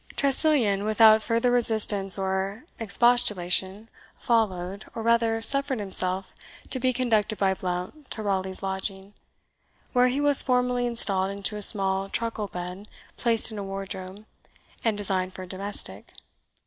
[0.15, 6.33] Tressilian, without further resistance or expostulation followed, or rather suffered himself
[6.71, 9.13] to be conducted by Blount to Raleigh's lodging,
[9.93, 14.25] where he was formally installed into a small truckle bed placed in a wardrobe,
[14.83, 16.11] and designed for a domestic.